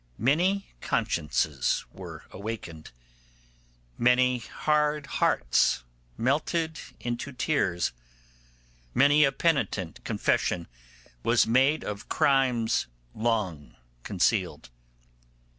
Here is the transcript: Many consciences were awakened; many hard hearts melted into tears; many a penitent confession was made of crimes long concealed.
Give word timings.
Many 0.17 0.73
consciences 0.81 1.85
were 1.91 2.25
awakened; 2.31 2.89
many 3.99 4.39
hard 4.39 5.05
hearts 5.05 5.83
melted 6.17 6.79
into 6.99 7.31
tears; 7.31 7.91
many 8.95 9.23
a 9.23 9.31
penitent 9.31 10.03
confession 10.03 10.67
was 11.21 11.45
made 11.45 11.83
of 11.83 12.09
crimes 12.09 12.87
long 13.13 13.75
concealed. 14.01 14.71